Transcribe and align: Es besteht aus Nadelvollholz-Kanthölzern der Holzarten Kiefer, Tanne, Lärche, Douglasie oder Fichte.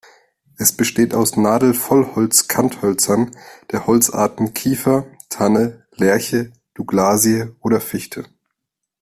Es 0.57 0.71
besteht 0.75 1.13
aus 1.13 1.37
Nadelvollholz-Kanthölzern 1.37 3.35
der 3.69 3.85
Holzarten 3.85 4.55
Kiefer, 4.55 5.05
Tanne, 5.29 5.85
Lärche, 5.91 6.53
Douglasie 6.73 7.51
oder 7.59 7.79
Fichte. 7.79 8.25